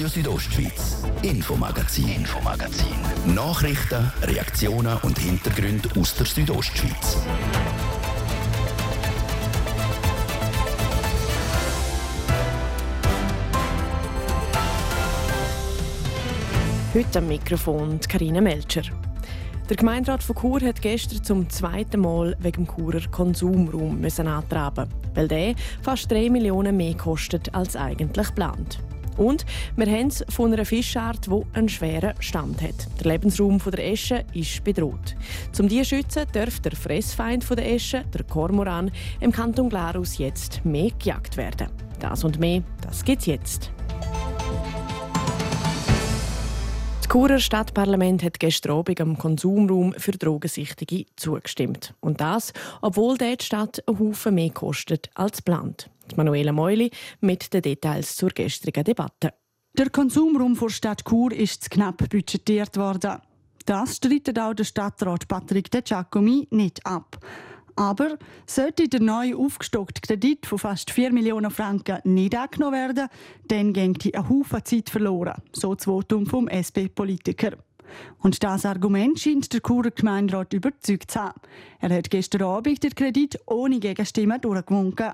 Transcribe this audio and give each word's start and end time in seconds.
Radio 0.00 0.08
Südostschweiz, 0.08 1.04
Infomagazin, 1.20 2.08
Infomagazin. 2.08 3.34
Nachrichten, 3.34 4.10
Reaktionen 4.22 4.96
und 5.02 5.18
Hintergründe 5.18 5.90
aus 6.00 6.14
der 6.14 6.24
Südostschweiz. 6.24 7.18
Heute 16.94 17.18
am 17.18 17.28
Mikrofon 17.28 18.00
Karina 18.00 18.40
Melcher. 18.40 18.84
Der 19.68 19.76
Gemeinderat 19.76 20.22
von 20.22 20.34
Chur 20.34 20.62
hat 20.62 20.80
gestern 20.80 21.22
zum 21.22 21.50
zweiten 21.50 22.00
Mal 22.00 22.34
wegen 22.40 22.64
dem 22.64 22.74
Churer 22.74 23.06
Konsumraum 23.10 24.00
müssen 24.00 24.26
weil 25.14 25.28
der 25.28 25.54
fast 25.82 26.10
3 26.10 26.30
Millionen 26.30 26.74
mehr 26.74 26.94
kostet 26.94 27.54
als 27.54 27.76
eigentlich 27.76 28.28
geplant. 28.28 28.78
Und 29.16 29.44
wir 29.76 29.86
haben 29.86 30.08
es 30.08 30.24
von 30.28 30.52
einer 30.52 30.64
Fischart, 30.64 31.26
die 31.26 31.42
einen 31.52 31.68
schweren 31.68 32.14
Stand 32.20 32.62
hat. 32.62 32.88
Der 33.00 33.12
Lebensraum 33.12 33.58
der 33.58 33.92
Esche 33.92 34.24
ist 34.32 34.62
bedroht. 34.64 35.16
Um 35.58 35.68
diese 35.68 35.82
zu 35.82 35.96
schützen, 35.96 36.26
darf 36.32 36.60
der 36.60 36.72
Fressfeind 36.72 37.48
der 37.50 37.72
Esche, 37.72 38.04
der 38.14 38.24
Kormoran, 38.24 38.90
im 39.20 39.32
Kanton 39.32 39.68
Glarus 39.68 40.18
jetzt 40.18 40.64
mehr 40.64 40.90
gejagt 40.98 41.36
werden. 41.36 41.68
Das 41.98 42.24
und 42.24 42.38
mehr, 42.38 42.62
das 42.82 43.04
geht's 43.04 43.26
jetzt. 43.26 43.70
Churer 47.10 47.40
Stadtparlament 47.40 48.22
hat 48.22 48.38
gestern 48.38 48.78
Abend 48.78 49.00
am 49.00 49.18
Konsumraum 49.18 49.92
für 49.98 50.12
Drogensichtige 50.12 51.06
zugestimmt. 51.16 51.92
Und 51.98 52.20
das, 52.20 52.52
obwohl 52.82 53.18
die 53.18 53.34
Stadt 53.40 53.82
einen 53.88 53.98
Haufen 53.98 54.36
mehr 54.36 54.50
kostet 54.50 55.10
als 55.14 55.38
geplant. 55.38 55.90
Manuela 56.16 56.52
Meuli 56.52 56.90
mit 57.20 57.52
den 57.52 57.62
Details 57.62 58.16
zur 58.16 58.30
gestrigen 58.30 58.84
Debatte. 58.84 59.34
Der 59.78 59.90
Konsumraum 59.90 60.58
der 60.58 60.68
Stadt 60.68 61.04
Chur 61.04 61.32
ist 61.32 61.64
zu 61.64 61.70
knapp 61.70 61.98
budgetiert 61.98 62.76
worden. 62.76 63.20
Das 63.66 63.96
streitet 63.96 64.38
auch 64.38 64.54
der 64.54 64.64
Stadtrat 64.64 65.28
Patrick 65.28 65.70
De 65.70 65.82
Giacomi 65.82 66.48
nicht 66.50 66.84
ab. 66.84 67.18
Aber 67.76 68.18
sollte 68.46 68.88
der 68.88 69.00
neu 69.00 69.34
aufgestockte 69.34 70.00
Kredit 70.00 70.44
von 70.44 70.58
fast 70.58 70.90
4 70.90 71.12
Millionen 71.12 71.50
Franken 71.50 71.98
nicht 72.04 72.36
angenommen 72.36 72.74
werden, 72.74 73.08
dann 73.46 73.72
geht 73.72 74.14
ein 74.14 74.28
Haufen 74.28 74.64
Zeit 74.64 74.90
verloren, 74.90 75.40
so 75.52 75.74
das 75.74 75.84
Votum 75.84 76.26
vom 76.26 76.48
SP-Politiker. 76.48 77.56
Und 78.18 78.42
das 78.42 78.66
Argument 78.66 79.18
scheint 79.18 79.52
der 79.52 79.60
Churer 79.60 79.90
Gemeinderat 79.90 80.52
überzeugt 80.52 81.10
zu 81.10 81.20
haben. 81.20 81.40
Er 81.80 81.90
hat 81.90 82.10
gestern 82.10 82.42
Abend 82.42 82.82
den 82.82 82.94
Kredit 82.94 83.38
ohne 83.46 83.78
Gegenstimmen 83.78 84.40
durchgewunken. 84.40 85.12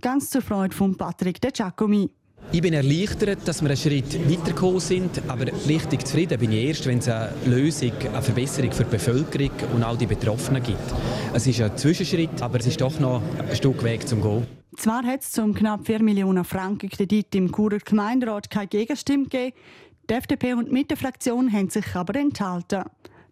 Ganz 0.00 0.30
zur 0.30 0.42
Freude 0.42 0.74
von 0.74 0.96
Patrick 0.96 1.40
De 1.40 1.50
Giacomi. 1.50 2.10
Ich 2.52 2.62
bin 2.62 2.74
erleichtert, 2.74 3.40
dass 3.46 3.60
wir 3.60 3.68
einen 3.68 3.76
Schritt 3.76 4.14
weitergekommen 4.30 4.78
sind, 4.78 5.22
aber 5.26 5.46
richtig 5.66 6.06
zufrieden 6.06 6.38
bin 6.38 6.52
ich 6.52 6.64
erst, 6.66 6.86
wenn 6.86 6.98
es 6.98 7.08
eine 7.08 7.32
Lösung, 7.44 7.92
eine 8.12 8.22
Verbesserung 8.22 8.70
für 8.72 8.84
die 8.84 8.90
Bevölkerung 8.90 9.50
und 9.74 9.82
all 9.82 9.96
die 9.96 10.06
Betroffenen 10.06 10.62
gibt. 10.62 10.78
Es 11.34 11.46
ist 11.46 11.60
ein 11.60 11.76
Zwischenschritt, 11.76 12.40
aber 12.40 12.60
es 12.60 12.66
ist 12.66 12.80
doch 12.80 13.00
noch 13.00 13.20
ein 13.38 13.56
Stück 13.56 13.82
Weg 13.82 14.06
zum 14.06 14.22
Gehen. 14.22 14.46
Zwar 14.76 15.02
hat 15.04 15.22
es 15.22 15.32
zum 15.32 15.54
knapp 15.54 15.86
4 15.86 16.02
Millionen 16.02 16.44
Franken 16.44 16.88
Kredit 16.88 17.34
im 17.34 17.50
Churer 17.50 17.78
Gemeinderat 17.78 18.50
keine 18.50 18.68
Gegenstimme 18.68 19.24
gegeben, 19.24 19.56
die 20.08 20.14
FDP 20.14 20.54
und 20.54 20.68
die 20.68 20.72
Mittenfraktion 20.72 21.52
haben 21.52 21.70
sich 21.70 21.94
aber 21.94 22.18
enthalten. 22.18 22.84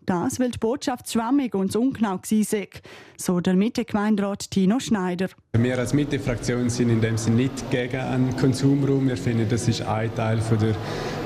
Das, 0.06 0.38
weil 0.38 0.50
die 0.50 0.58
Botschaft 0.58 1.10
schwammig 1.10 1.54
und 1.54 1.74
ungenau 1.74 2.18
war, 2.18 2.66
so 3.16 3.40
der 3.40 3.54
Mitte-Gemeinderat 3.54 4.50
Tino 4.50 4.78
Schneider. 4.78 5.28
Wir 5.56 5.78
als 5.78 5.94
Mitte-Fraktion 5.94 6.68
sind 6.68 6.90
in 6.90 7.00
dem 7.00 7.16
Sinne 7.16 7.36
nicht 7.36 7.70
gegen 7.70 8.00
einen 8.00 8.36
Konsumraum. 8.36 9.08
Wir 9.08 9.16
finden, 9.16 9.48
das 9.48 9.66
ist 9.66 9.80
ein 9.80 10.14
Teil 10.14 10.40
von 10.42 10.58
der 10.58 10.74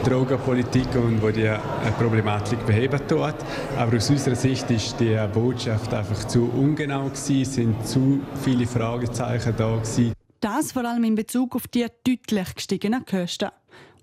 Drogenpolitik 0.04 0.94
und 0.94 1.20
wo 1.20 1.30
die 1.30 1.52
Problematik 1.98 2.64
beheben 2.66 3.00
tut. 3.08 3.34
Aber 3.76 3.96
aus 3.96 4.10
unserer 4.10 4.36
Sicht 4.36 4.70
ist 4.70 5.00
die 5.00 5.18
Botschaft 5.32 5.92
einfach 5.92 6.24
zu 6.28 6.44
ungenau 6.44 7.06
gewesen, 7.06 7.44
sind 7.44 7.84
zu 7.84 8.20
viele 8.44 8.66
Fragezeichen 8.66 9.54
da 9.56 9.74
gewesen. 9.74 10.12
Das 10.38 10.70
vor 10.70 10.84
allem 10.84 11.02
in 11.02 11.16
Bezug 11.16 11.56
auf 11.56 11.66
die 11.66 11.84
deutlich 12.06 12.54
gestiegenen 12.54 13.04
Kosten. 13.04 13.48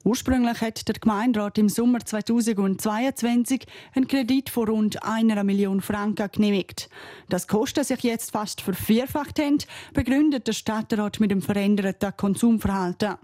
Ursprünglich 0.06 0.62
hat 0.62 0.88
der 0.88 0.94
Gemeinderat 1.02 1.58
im 1.58 1.68
Sommer 1.68 2.00
2022 2.00 3.66
einen 3.96 4.08
Kredit 4.08 4.52
von 4.52 4.68
rund 4.68 5.02
einer 5.04 5.44
Million 5.44 5.82
Franken 5.82 6.30
genehmigt. 6.32 6.92
Das 7.28 7.48
Kosten 7.48 7.84
sich 7.84 8.02
jetzt 8.02 8.30
fast 8.30 8.62
vervierfacht 8.62 9.40
haben, 9.40 9.58
begründet 9.96 10.46
der 10.46 10.54
Stadtrat 10.54 11.20
mit 11.20 11.32
dem 11.32 11.42
veränderten 11.42 12.16
Konsumverhalten. 12.16 13.16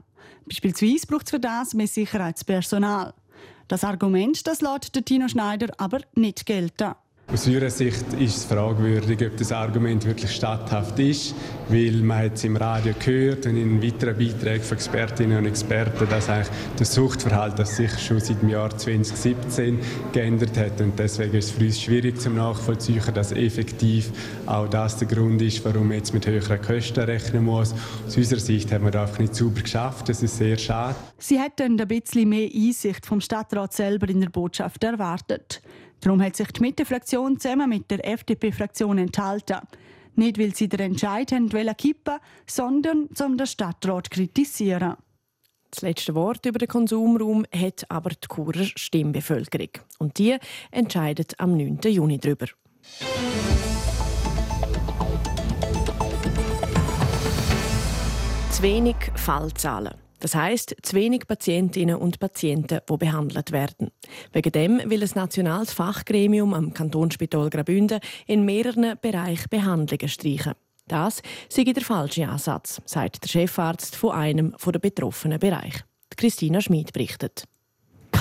Beispielsweise 0.47 1.05
braucht 1.05 1.25
es 1.25 1.29
für 1.29 1.39
das 1.39 1.75
mehr 1.75 1.85
Sicherheitspersonal. 1.85 3.13
Das 3.67 3.83
Argument, 3.83 4.47
das 4.47 4.61
lässt 4.61 5.05
Tino 5.05 5.27
Schneider 5.27 5.67
aber 5.77 5.99
nicht 6.15 6.47
gelten. 6.47 6.95
Aus 7.33 7.47
Ihrer 7.47 7.69
Sicht 7.69 8.11
ist 8.19 8.37
es 8.37 8.43
fragwürdig, 8.43 9.25
ob 9.25 9.37
das 9.37 9.53
Argument 9.53 10.05
wirklich 10.05 10.31
statthaft 10.31 10.99
ist, 10.99 11.33
weil 11.69 11.93
man 12.01 12.25
hat 12.25 12.33
es 12.33 12.43
im 12.43 12.57
Radio 12.57 12.93
gehört 12.99 13.45
und 13.45 13.55
in 13.55 13.81
weiteren 13.81 14.17
Beiträgen 14.17 14.61
von 14.61 14.75
Expertinnen 14.75 15.37
und 15.37 15.45
Experten, 15.45 16.09
dass 16.09 16.27
eigentlich 16.29 16.49
das 16.75 16.93
Suchtverhalten 16.93 17.65
sich 17.65 17.97
schon 17.99 18.19
seit 18.19 18.41
dem 18.41 18.49
Jahr 18.49 18.77
2017 18.77 19.79
geändert 20.11 20.57
hat 20.57 20.81
und 20.81 20.99
deswegen 20.99 21.37
ist 21.37 21.45
es 21.45 21.51
für 21.51 21.63
uns 21.63 21.81
schwierig 21.81 22.19
zum 22.19 22.35
nachvollziehen, 22.35 23.01
dass 23.13 23.31
effektiv 23.31 24.11
auch 24.45 24.67
das 24.67 24.97
der 24.97 25.07
Grund 25.07 25.41
ist, 25.41 25.63
warum 25.63 25.87
man 25.87 25.97
jetzt 25.97 26.13
mit 26.13 26.27
höheren 26.27 26.61
Kosten 26.61 26.99
rechnen 26.99 27.45
muss. 27.45 27.73
Aus 28.05 28.17
unserer 28.17 28.41
Sicht 28.41 28.73
haben 28.73 28.83
wir 28.83 28.91
das 28.91 29.07
einfach 29.07 29.19
nicht 29.19 29.35
sauber 29.35 29.61
geschafft, 29.61 30.09
das 30.09 30.21
ist 30.21 30.37
sehr 30.37 30.57
schade. 30.57 30.95
Sie 31.17 31.39
hätten 31.39 31.79
ein 31.79 31.87
bisschen 31.87 32.27
mehr 32.27 32.49
Einsicht 32.53 33.05
vom 33.05 33.21
Stadtrat 33.21 33.71
selber 33.71 34.09
in 34.09 34.19
der 34.19 34.29
Botschaft 34.29 34.83
erwartet. 34.83 35.61
Darum 36.01 36.21
hat 36.21 36.35
sich 36.35 36.47
die 36.47 36.61
Mitte-Fraktion 36.61 37.39
zusammen 37.39 37.69
mit 37.69 37.91
der 37.91 38.05
FDP-Fraktion 38.05 38.97
enthalten. 38.97 39.59
Nicht, 40.15 40.39
weil 40.39 40.53
sie 40.55 40.67
den 40.67 40.79
Entscheid 40.79 41.31
haben 41.31 41.49
kippen 41.77 42.17
sondern 42.47 43.07
um 43.23 43.37
den 43.37 43.47
Stadtrat 43.47 44.07
zu 44.07 44.09
kritisieren. 44.09 44.95
Das 45.69 45.83
letzte 45.83 46.15
Wort 46.15 46.45
über 46.45 46.59
den 46.59 46.67
Konsumraum 46.67 47.45
hat 47.55 47.85
aber 47.89 48.09
die 48.09 48.27
Churer 48.27 48.65
Stimmbevölkerung. 48.75 49.69
Und 49.99 50.17
die 50.17 50.37
entscheidet 50.71 51.39
am 51.39 51.55
9. 51.55 51.79
Juni 51.85 52.17
darüber. 52.17 52.47
Zu 58.51 58.63
wenig 58.63 58.97
Fallzahlen. 59.15 60.00
Das 60.21 60.35
heißt, 60.35 60.75
zu 60.83 60.95
wenig 60.95 61.27
Patientinnen 61.27 61.95
und 61.95 62.19
Patienten, 62.19 62.79
die 62.87 62.97
behandelt 62.97 63.51
werden. 63.51 63.89
Wegen 64.31 64.51
dem 64.51 64.81
will 64.89 64.99
das 64.99 65.15
nationales 65.15 65.73
Fachgremium 65.73 66.53
am 66.53 66.73
Kantonsspital 66.73 67.49
Graubünden 67.49 67.99
in 68.27 68.45
mehreren 68.45 68.97
Bereichen 69.01 69.49
Behandlungen 69.49 70.07
streichen. 70.07 70.53
Das 70.87 71.23
sei 71.49 71.63
der 71.63 71.83
falsche 71.83 72.27
Ansatz, 72.27 72.81
sagt 72.85 73.23
der 73.23 73.29
Chefarzt 73.29 73.95
von 73.95 74.11
einem 74.11 74.55
der 74.63 74.79
betroffenen 74.79 75.39
Bereiche. 75.39 75.81
Christina 76.15 76.61
Schmid 76.61 76.93
berichtet. 76.93 77.45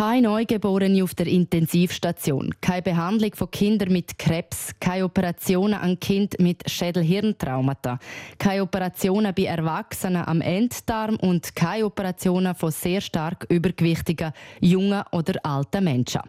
Keine 0.00 0.28
Neugeborene 0.28 1.04
auf 1.04 1.14
der 1.14 1.26
Intensivstation, 1.26 2.54
keine 2.62 2.80
Behandlung 2.80 3.34
von 3.34 3.50
Kindern 3.50 3.92
mit 3.92 4.18
Krebs, 4.18 4.70
keine 4.80 5.04
Operationen 5.04 5.74
an 5.74 6.00
Kind 6.00 6.40
mit 6.40 6.62
Schädel-Hirntraumata, 6.70 7.98
keine 8.38 8.62
Operationen 8.62 9.34
bei 9.34 9.44
Erwachsenen 9.44 10.24
am 10.24 10.40
Enddarm 10.40 11.16
und 11.16 11.54
keine 11.54 11.84
Operationen 11.84 12.54
von 12.54 12.70
sehr 12.70 13.02
stark 13.02 13.44
übergewichtigen 13.50 14.32
jungen 14.62 15.02
oder 15.12 15.38
alten 15.44 15.84
Menschen. 15.84 16.22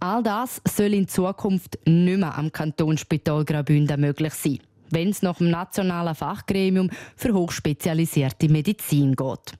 All 0.00 0.22
das 0.22 0.62
soll 0.66 0.94
in 0.94 1.06
Zukunft 1.06 1.78
nicht 1.84 2.18
mehr 2.18 2.38
am 2.38 2.50
Kantonsspital 2.50 3.44
Graubünden 3.44 4.00
möglich 4.00 4.32
sein, 4.32 4.60
wenn 4.88 5.10
es 5.10 5.20
nach 5.20 5.36
dem 5.36 5.50
nationalen 5.50 6.14
Fachgremium 6.14 6.88
für 7.16 7.34
hochspezialisierte 7.34 8.48
Medizin 8.48 9.14
geht. 9.14 9.58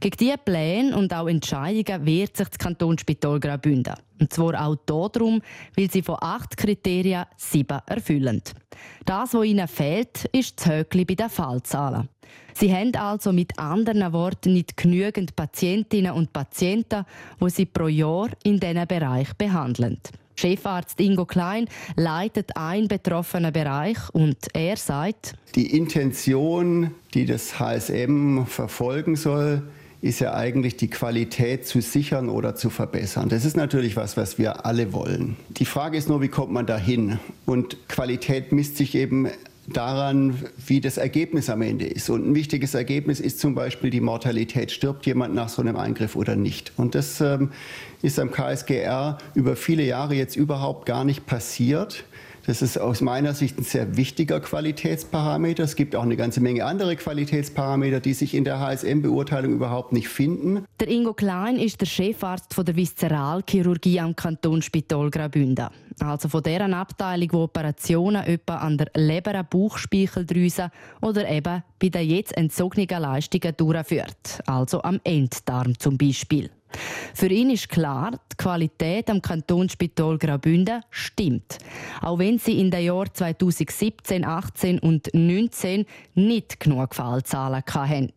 Gegen 0.00 0.16
diese 0.18 0.38
Pläne 0.38 0.96
und 0.96 1.12
auch 1.14 1.28
Entscheidungen 1.28 2.04
wehrt 2.04 2.36
sich 2.36 2.48
das 2.48 2.58
Kantonsspital 2.58 3.40
Graubünden. 3.40 3.94
Und 4.20 4.32
zwar 4.32 4.66
auch 4.66 4.76
darum, 4.86 5.42
weil 5.76 5.90
sie 5.90 6.02
von 6.02 6.16
acht 6.20 6.56
Kriterien 6.56 7.24
sieben 7.36 7.80
erfüllen. 7.86 8.42
Das, 9.04 9.34
was 9.34 9.44
ihnen 9.44 9.68
fehlt, 9.68 10.26
ist 10.32 10.58
das 10.58 10.66
Höckli 10.66 11.04
bei 11.04 11.14
den 11.14 11.30
Fallzahlen. 11.30 12.08
Sie 12.54 12.72
haben 12.72 12.94
also 12.96 13.32
mit 13.32 13.58
anderen 13.58 14.12
Worten 14.12 14.54
nicht 14.54 14.76
genügend 14.76 15.36
Patientinnen 15.36 16.12
und 16.12 16.32
Patienten, 16.32 17.04
die 17.40 17.50
sie 17.50 17.66
pro 17.66 17.88
Jahr 17.88 18.30
in 18.44 18.58
diesen 18.58 18.86
Bereich 18.86 19.34
behandeln. 19.36 19.98
Chefarzt 20.36 21.00
Ingo 21.00 21.24
Klein 21.24 21.66
leitet 21.96 22.56
einen 22.56 22.88
betroffenen 22.88 23.52
Bereich 23.52 23.96
und 24.12 24.36
er 24.52 24.76
sagt, 24.76 25.34
die 25.54 25.74
Intention, 25.76 26.90
die 27.14 27.24
das 27.24 27.58
HSM 27.58 28.44
verfolgen 28.44 29.16
soll, 29.16 29.62
ist 30.02 30.20
ja 30.20 30.34
eigentlich 30.34 30.76
die 30.76 30.88
Qualität 30.88 31.66
zu 31.66 31.80
sichern 31.80 32.28
oder 32.28 32.54
zu 32.54 32.70
verbessern. 32.70 33.28
Das 33.28 33.44
ist 33.44 33.56
natürlich 33.56 33.96
was, 33.96 34.16
was 34.16 34.38
wir 34.38 34.66
alle 34.66 34.92
wollen. 34.92 35.36
Die 35.48 35.64
Frage 35.64 35.96
ist 35.96 36.08
nur, 36.08 36.20
wie 36.20 36.28
kommt 36.28 36.52
man 36.52 36.66
dahin? 36.66 37.18
Und 37.46 37.88
Qualität 37.88 38.52
misst 38.52 38.76
sich 38.76 38.94
eben 38.94 39.28
daran, 39.66 40.36
wie 40.66 40.80
das 40.80 40.96
Ergebnis 40.96 41.50
am 41.50 41.62
Ende 41.62 41.86
ist. 41.86 42.08
Und 42.08 42.28
ein 42.28 42.34
wichtiges 42.34 42.74
Ergebnis 42.74 43.20
ist 43.20 43.40
zum 43.40 43.54
Beispiel 43.54 43.90
die 43.90 44.00
Mortalität. 44.00 44.70
Stirbt 44.70 45.06
jemand 45.06 45.34
nach 45.34 45.48
so 45.48 45.62
einem 45.62 45.76
Eingriff 45.76 46.16
oder 46.16 46.36
nicht? 46.36 46.72
Und 46.76 46.94
das 46.94 47.20
ähm, 47.20 47.50
ist 48.02 48.18
am 48.18 48.30
KSGR 48.30 49.18
über 49.34 49.56
viele 49.56 49.84
Jahre 49.84 50.14
jetzt 50.14 50.36
überhaupt 50.36 50.86
gar 50.86 51.04
nicht 51.04 51.26
passiert. 51.26 52.04
Das 52.46 52.62
ist 52.62 52.78
aus 52.78 53.00
meiner 53.00 53.34
Sicht 53.34 53.58
ein 53.58 53.64
sehr 53.64 53.96
wichtiger 53.96 54.38
Qualitätsparameter. 54.38 55.64
Es 55.64 55.74
gibt 55.74 55.96
auch 55.96 56.04
eine 56.04 56.16
ganze 56.16 56.40
Menge 56.40 56.64
andere 56.64 56.94
Qualitätsparameter, 56.94 57.98
die 57.98 58.14
sich 58.14 58.34
in 58.34 58.44
der 58.44 58.60
HSM-Beurteilung 58.60 59.52
überhaupt 59.52 59.92
nicht 59.92 60.08
finden. 60.08 60.64
Der 60.78 60.86
Ingo 60.86 61.12
Klein 61.12 61.56
ist 61.56 61.80
der 61.80 61.86
Chefarzt 61.86 62.54
von 62.54 62.64
der 62.64 62.76
Viszeralchirurgie 62.76 63.98
am 63.98 64.14
Kantonsspital 64.14 65.10
Graubünden. 65.10 65.70
Also 65.98 66.28
von 66.28 66.42
deren 66.44 66.72
Abteilung, 66.72 67.28
die 67.28 67.36
Operationen 67.36 68.22
etwa 68.24 68.56
an 68.58 68.78
der 68.78 68.92
Leber, 68.94 69.42
Bauchspeicheldrüse 69.42 70.70
oder 71.02 71.28
eben 71.28 71.64
bei 71.80 71.88
den 71.88 72.08
jetzt 72.08 72.36
entzogenen 72.36 73.02
Leistungen 73.02 73.56
durchführt. 73.56 74.40
Also 74.46 74.82
am 74.82 75.00
Enddarm 75.02 75.76
zum 75.80 75.98
Beispiel. 75.98 76.50
Für 77.14 77.28
ihn 77.28 77.50
ist 77.50 77.68
klar, 77.68 78.12
die 78.32 78.36
Qualität 78.36 79.08
am 79.08 79.22
Kantonsspital 79.22 80.18
Graubünden 80.18 80.82
stimmt. 80.90 81.58
Auch 82.02 82.18
wenn 82.18 82.38
sie 82.38 82.60
in 82.60 82.70
den 82.70 82.84
Jahren 82.84 83.08
2017, 83.12 84.24
18 84.24 84.78
und 84.80 85.08
19 85.14 85.86
nicht 86.14 86.60
genug 86.60 86.94
Fallzahlen 86.94 87.62
hatten. 87.66 88.12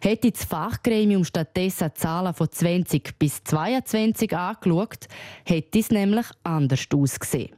Hätte 0.00 0.30
das 0.30 0.44
Fachgremium 0.44 1.24
stattdessen 1.24 1.90
Zahlen 1.94 2.34
von 2.34 2.50
20 2.50 3.18
bis 3.18 3.44
22 3.44 4.34
angeschaut, 4.34 5.06
hätte 5.44 5.78
es 5.78 5.90
nämlich 5.90 6.26
anders 6.42 6.86
ausgesehen. 6.92 7.54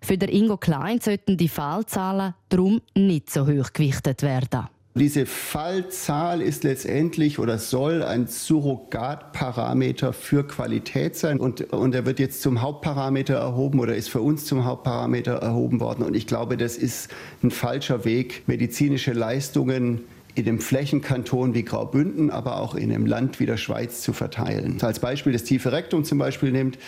Für 0.00 0.18
den 0.18 0.28
Ingo 0.28 0.56
Klein 0.56 1.00
sollten 1.00 1.36
die 1.36 1.48
Fallzahlen 1.48 2.34
darum 2.48 2.80
nicht 2.94 3.30
so 3.30 3.46
hoch 3.46 3.72
gewichtet 3.72 4.22
werden. 4.22 4.68
Diese 4.98 5.26
Fallzahl 5.26 6.40
ist 6.40 6.64
letztendlich 6.64 7.38
oder 7.38 7.58
soll 7.58 8.02
ein 8.02 8.28
Surrogatparameter 8.28 10.14
für 10.14 10.46
Qualität 10.46 11.16
sein 11.16 11.38
und, 11.38 11.70
und 11.74 11.94
er 11.94 12.06
wird 12.06 12.18
jetzt 12.18 12.40
zum 12.40 12.62
Hauptparameter 12.62 13.34
erhoben 13.34 13.78
oder 13.78 13.94
ist 13.94 14.08
für 14.08 14.22
uns 14.22 14.46
zum 14.46 14.64
Hauptparameter 14.64 15.34
erhoben 15.34 15.80
worden. 15.80 16.02
Und 16.02 16.16
ich 16.16 16.26
glaube, 16.26 16.56
das 16.56 16.78
ist 16.78 17.10
ein 17.42 17.50
falscher 17.50 18.06
Weg, 18.06 18.44
medizinische 18.46 19.12
Leistungen 19.12 20.00
in 20.34 20.46
dem 20.46 20.60
Flächenkanton 20.60 21.52
wie 21.52 21.62
Graubünden, 21.62 22.30
aber 22.30 22.58
auch 22.58 22.74
in 22.74 22.90
einem 22.90 23.04
Land 23.04 23.38
wie 23.38 23.46
der 23.46 23.58
Schweiz 23.58 24.00
zu 24.00 24.14
verteilen. 24.14 24.78
Als 24.80 25.00
Beispiel 25.00 25.34
das 25.34 25.44
tiefe 25.44 25.72
Rektum 25.72 26.04
zum 26.04 26.16
Beispiel 26.16 26.52
nimmt, 26.52 26.78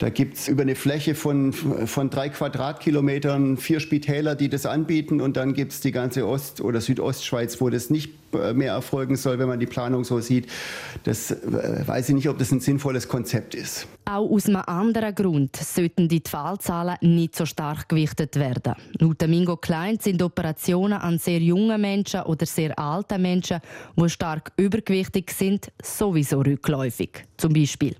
da 0.00 0.08
gibt 0.08 0.38
es 0.38 0.48
über 0.48 0.62
eine 0.62 0.76
Fläche 0.76 1.14
von, 1.14 1.52
von 1.52 2.08
drei 2.08 2.30
Quadratkilometern 2.30 3.58
vier 3.58 3.80
Spitäler, 3.80 4.34
die 4.34 4.48
das 4.48 4.64
anbieten. 4.64 5.20
Und 5.20 5.36
dann 5.36 5.52
gibt 5.52 5.72
es 5.72 5.80
die 5.80 5.92
ganze 5.92 6.26
Ost- 6.26 6.62
oder 6.62 6.80
Südostschweiz, 6.80 7.60
wo 7.60 7.68
das 7.68 7.90
nicht 7.90 8.14
äh, 8.32 8.54
mehr 8.54 8.72
erfolgen 8.72 9.16
soll, 9.16 9.38
wenn 9.38 9.46
man 9.46 9.60
die 9.60 9.66
Planung 9.66 10.04
so 10.04 10.20
sieht. 10.20 10.46
Das 11.04 11.30
äh, 11.30 11.86
weiß 11.86 12.08
ich 12.08 12.14
nicht, 12.14 12.30
ob 12.30 12.38
das 12.38 12.50
ein 12.50 12.60
sinnvolles 12.60 13.08
Konzept 13.08 13.54
ist. 13.54 13.86
Auch 14.12 14.28
aus 14.28 14.46
einem 14.46 14.62
anderen 14.66 15.14
Grund 15.14 15.54
sollten 15.54 16.08
die 16.08 16.20
Fallzahlen 16.26 16.96
nicht 17.00 17.36
so 17.36 17.46
stark 17.46 17.88
gewichtet 17.88 18.34
werden. 18.34 18.74
Laut 18.98 19.24
Mingo 19.28 19.56
Klein 19.56 20.00
sind 20.00 20.20
Operationen 20.20 20.98
an 20.98 21.20
sehr 21.20 21.38
jungen 21.38 21.80
Menschen 21.80 22.22
oder 22.22 22.44
sehr 22.44 22.76
alten 22.76 23.22
Menschen, 23.22 23.60
die 23.94 24.08
stark 24.08 24.50
übergewichtig 24.56 25.30
sind, 25.30 25.70
sowieso 25.80 26.40
rückläufig. 26.40 27.24
Zum 27.36 27.52
Beispiel. 27.52 27.94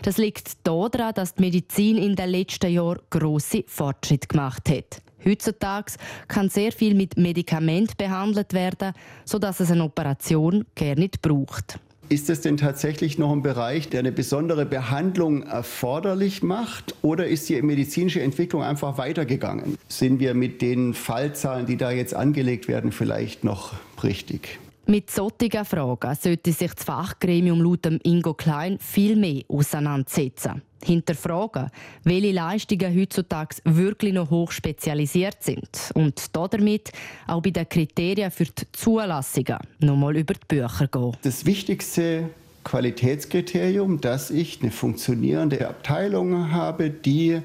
Das 0.00 0.16
liegt 0.16 0.66
daran, 0.66 1.12
dass 1.12 1.34
die 1.34 1.42
Medizin 1.42 1.98
in 1.98 2.16
den 2.16 2.30
letzten 2.30 2.72
Jahren 2.72 3.00
grosse 3.10 3.62
Fortschritte 3.66 4.28
gemacht 4.28 4.66
hat. 4.70 5.02
Heutzutage 5.22 5.92
kann 6.26 6.48
sehr 6.48 6.72
viel 6.72 6.94
mit 6.94 7.18
Medikament 7.18 7.98
behandelt 7.98 8.54
werden, 8.54 8.94
sodass 9.26 9.60
es 9.60 9.70
eine 9.70 9.84
Operation 9.84 10.64
gar 10.74 10.94
nicht 10.94 11.20
braucht. 11.20 11.78
Ist 12.12 12.28
es 12.28 12.40
denn 12.40 12.56
tatsächlich 12.56 13.18
noch 13.18 13.30
ein 13.30 13.40
Bereich, 13.40 13.88
der 13.88 14.00
eine 14.00 14.10
besondere 14.10 14.66
Behandlung 14.66 15.44
erforderlich 15.44 16.42
macht? 16.42 16.96
Oder 17.02 17.28
ist 17.28 17.48
die 17.48 17.62
medizinische 17.62 18.20
Entwicklung 18.20 18.64
einfach 18.64 18.98
weitergegangen? 18.98 19.78
Sind 19.86 20.18
wir 20.18 20.34
mit 20.34 20.60
den 20.60 20.92
Fallzahlen, 20.92 21.66
die 21.66 21.76
da 21.76 21.92
jetzt 21.92 22.12
angelegt 22.12 22.66
werden, 22.66 22.90
vielleicht 22.90 23.44
noch 23.44 23.74
richtig? 24.02 24.58
Mit 24.86 25.08
solchen 25.08 25.64
Fragen 25.64 26.16
sollte 26.20 26.50
sich 26.50 26.74
das 26.74 26.84
Fachgremium 26.84 27.62
laut 27.62 27.86
Ingo 28.02 28.34
Klein 28.34 28.78
viel 28.80 29.14
mehr 29.14 29.42
auseinandersetzen. 29.46 30.62
Hinterfragen, 30.84 31.70
welche 32.04 32.32
Leistungen 32.32 32.98
heutzutage 32.98 33.56
wirklich 33.64 34.12
noch 34.12 34.30
hoch 34.30 34.50
spezialisiert 34.50 35.42
sind 35.42 35.68
und 35.94 36.34
damit 36.34 36.92
auch 37.26 37.42
bei 37.42 37.50
den 37.50 37.68
Kriterien 37.68 38.30
für 38.30 38.44
die 38.44 38.64
Zulassungen 38.72 39.58
nochmal 39.78 40.16
über 40.16 40.34
die 40.34 40.46
Bücher 40.48 40.88
gehen. 40.88 41.16
Das 41.22 41.44
wichtigste 41.44 42.30
Qualitätskriterium, 42.64 44.00
dass 44.00 44.30
ich 44.30 44.60
eine 44.62 44.70
funktionierende 44.70 45.68
Abteilung 45.68 46.52
habe, 46.52 46.90
die 46.90 47.40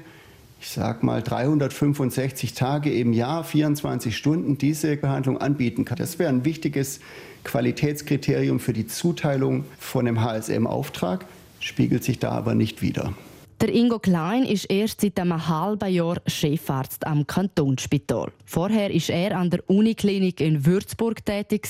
ich 0.60 0.70
sag 0.70 1.02
mal 1.02 1.22
365 1.22 2.54
Tage 2.54 2.92
im 2.92 3.12
Jahr, 3.12 3.44
24 3.44 4.16
Stunden 4.16 4.58
diese 4.58 4.96
Behandlung 4.96 5.38
anbieten 5.38 5.84
kann. 5.84 5.98
Das 5.98 6.18
wäre 6.18 6.30
ein 6.30 6.44
wichtiges 6.44 7.00
Qualitätskriterium 7.44 8.58
für 8.58 8.72
die 8.72 8.86
Zuteilung 8.86 9.64
von 9.78 10.08
einem 10.08 10.22
HSM-Auftrag, 10.22 11.26
spiegelt 11.66 12.04
sich 12.04 12.18
da 12.18 12.30
aber 12.30 12.54
nicht 12.54 12.82
wider. 12.82 13.14
Der 13.58 13.74
Ingo 13.74 13.98
Klein 13.98 14.44
ist 14.44 14.66
erst 14.66 15.00
seit 15.00 15.18
einem 15.18 15.48
halben 15.48 15.90
Jahr 15.90 16.20
Chefarzt 16.26 17.06
am 17.06 17.26
Kantonsspital. 17.26 18.30
Vorher 18.44 18.90
ist 18.90 19.08
er 19.08 19.34
an 19.34 19.48
der 19.48 19.60
Uniklinik 19.70 20.42
in 20.42 20.66
Würzburg 20.66 21.24
tätig, 21.24 21.66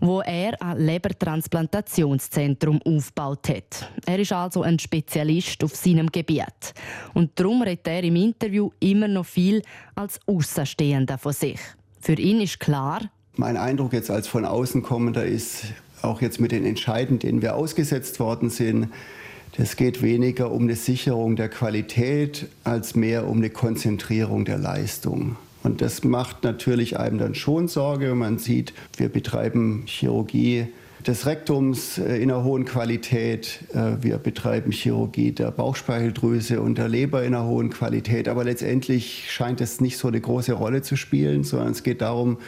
wo 0.00 0.20
er 0.20 0.60
ein 0.60 0.78
Lebertransplantationszentrum 0.78 2.80
aufgebaut 2.84 3.48
hat. 3.48 3.90
Er 4.04 4.18
ist 4.18 4.32
also 4.32 4.60
ein 4.60 4.78
Spezialist 4.78 5.64
auf 5.64 5.74
seinem 5.74 6.12
Gebiet. 6.12 6.74
Und 7.14 7.30
darum 7.36 7.62
redet 7.62 7.88
er 7.88 8.04
im 8.04 8.16
Interview 8.16 8.68
immer 8.78 9.08
noch 9.08 9.24
viel 9.24 9.62
als 9.94 10.20
Außenstehender 10.26 11.16
von 11.16 11.32
sich. 11.32 11.60
Für 11.98 12.14
ihn 12.14 12.42
ist 12.42 12.60
klar, 12.60 13.10
mein 13.36 13.56
Eindruck 13.56 13.94
jetzt 13.94 14.10
als 14.10 14.28
von 14.28 14.44
außen 14.44 14.82
kommender 14.82 15.24
ist, 15.24 15.64
auch 16.02 16.20
jetzt 16.20 16.40
mit 16.40 16.52
den 16.52 16.66
Entscheiden, 16.66 17.18
denen 17.18 17.40
wir 17.40 17.56
ausgesetzt 17.56 18.20
worden 18.20 18.50
sind, 18.50 18.88
das 19.56 19.76
geht 19.76 20.02
weniger 20.02 20.50
um 20.50 20.62
eine 20.62 20.76
Sicherung 20.76 21.36
der 21.36 21.48
Qualität 21.48 22.46
als 22.64 22.94
mehr 22.94 23.28
um 23.28 23.38
eine 23.38 23.50
Konzentrierung 23.50 24.44
der 24.44 24.58
Leistung. 24.58 25.36
Und 25.62 25.80
das 25.80 26.02
macht 26.04 26.42
natürlich 26.42 26.98
einem 26.98 27.18
dann 27.18 27.34
schon 27.34 27.68
Sorge, 27.68 28.10
wenn 28.10 28.18
man 28.18 28.38
sieht, 28.38 28.72
wir 28.96 29.08
betreiben 29.08 29.84
Chirurgie 29.86 30.66
des 31.06 31.26
Rektums 31.26 31.98
äh, 31.98 32.16
in 32.16 32.30
einer 32.30 32.44
hohen 32.44 32.64
Qualität, 32.64 33.60
äh, 33.74 34.02
wir 34.02 34.18
betreiben 34.18 34.72
Chirurgie 34.72 35.32
der 35.32 35.50
Bauchspeicheldrüse 35.50 36.60
und 36.60 36.78
der 36.78 36.88
Leber 36.88 37.24
in 37.24 37.34
einer 37.34 37.46
hohen 37.46 37.70
Qualität. 37.70 38.28
Aber 38.28 38.44
letztendlich 38.44 39.30
scheint 39.30 39.60
es 39.60 39.80
nicht 39.80 39.98
so 39.98 40.08
eine 40.08 40.20
große 40.20 40.52
Rolle 40.52 40.82
zu 40.82 40.96
spielen, 40.96 41.44
sondern 41.44 41.72
es 41.72 41.82
geht 41.82 42.00
darum, 42.00 42.38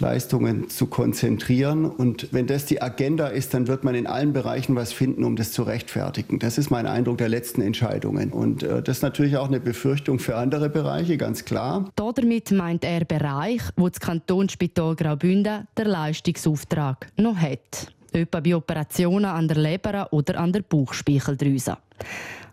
Leistungen 0.00 0.68
zu 0.68 0.86
konzentrieren. 0.86 1.84
Und 1.84 2.28
wenn 2.32 2.46
das 2.46 2.66
die 2.66 2.82
Agenda 2.82 3.28
ist, 3.28 3.54
dann 3.54 3.68
wird 3.68 3.84
man 3.84 3.94
in 3.94 4.06
allen 4.06 4.32
Bereichen 4.32 4.76
was 4.76 4.92
finden, 4.92 5.24
um 5.24 5.36
das 5.36 5.52
zu 5.52 5.62
rechtfertigen. 5.62 6.38
Das 6.38 6.58
ist 6.58 6.70
mein 6.70 6.86
Eindruck 6.86 7.18
der 7.18 7.28
letzten 7.28 7.62
Entscheidungen. 7.62 8.32
Und 8.32 8.62
äh, 8.62 8.82
das 8.82 8.98
ist 8.98 9.02
natürlich 9.02 9.36
auch 9.36 9.48
eine 9.48 9.60
Befürchtung 9.60 10.18
für 10.18 10.36
andere 10.36 10.68
Bereiche, 10.68 11.16
ganz 11.16 11.44
klar. 11.44 11.90
Damit 11.96 12.50
meint 12.50 12.84
er 12.84 13.04
Bereich, 13.04 13.62
wo 13.76 13.88
das 13.88 14.00
Kantonsspital 14.00 14.94
Graubünden 14.96 15.66
der 15.76 15.84
Leistungsauftrag 15.84 17.08
noch 17.16 17.36
hat. 17.36 17.92
Etwa 18.12 18.40
bei 18.40 18.54
Operationen 18.54 19.24
an 19.24 19.48
der 19.48 19.56
Leber 19.56 20.12
oder 20.12 20.38
an 20.38 20.52
der 20.52 20.62
Bauchspeicheldrüse. 20.62 21.76